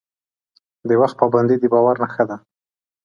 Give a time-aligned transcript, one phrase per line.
[0.87, 2.37] د وخت پابندي د باور نښه ده.